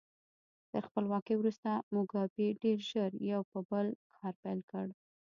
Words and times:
تر 0.71 0.81
خپلواکۍ 0.89 1.35
وروسته 1.37 1.69
موګابي 1.93 2.47
ډېر 2.63 2.77
ژر 2.89 3.11
یو 3.31 3.41
په 3.51 3.57
یو 3.61 3.89
کار 4.19 4.33
پیل 4.41 4.59
کړ. 4.71 4.87